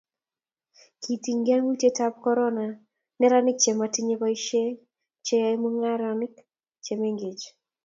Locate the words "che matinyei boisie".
3.63-4.67